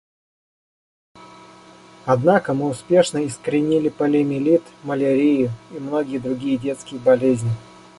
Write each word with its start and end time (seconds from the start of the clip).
Однако 2.05 2.55
мы 2.55 2.69
успешно 2.69 3.23
искоренили 3.27 3.89
полиомиелит, 3.89 4.63
малярию 4.81 5.51
и 5.69 5.73
многие 5.77 6.17
другие 6.17 6.57
детские 6.57 6.99
болезни. 6.99 7.51